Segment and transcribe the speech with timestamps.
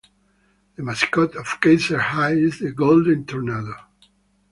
[0.77, 3.75] The mascot of Keyser High is the Golden Tornado.